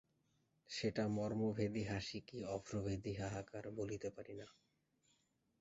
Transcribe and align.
সেটা 0.69 1.03
মর্মভেদী 1.07 1.83
হাসি 1.83 2.19
কি 2.27 2.37
অভ্রভেদী 2.47 3.13
হাহাকার, 3.13 3.65
বলিতে 3.77 4.09
পারি 4.09 4.33
না। 4.33 4.47